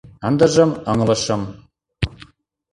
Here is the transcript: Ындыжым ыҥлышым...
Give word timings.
Ындыжым 0.27 0.71
ыҥлышым... 0.91 1.41